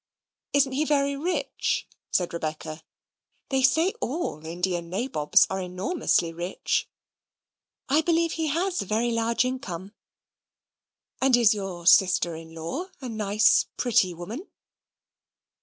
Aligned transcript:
"Isn't 0.51 0.71
he 0.71 0.83
very 0.83 1.15
rich?" 1.15 1.87
said 2.09 2.33
Rebecca. 2.33 2.81
"They 3.49 3.61
say 3.61 3.93
all 4.01 4.43
Indian 4.43 4.89
nabobs 4.89 5.45
are 5.47 5.61
enormously 5.61 6.33
rich." 6.33 6.89
"I 7.87 8.01
believe 8.01 8.31
he 8.31 8.47
has 8.47 8.81
a 8.81 8.87
very 8.87 9.11
large 9.11 9.45
income." 9.45 9.93
"And 11.21 11.37
is 11.37 11.53
your 11.53 11.85
sister 11.85 12.33
in 12.35 12.55
law 12.55 12.87
a 12.99 13.09
nice 13.09 13.67
pretty 13.77 14.11
woman?" 14.15 14.47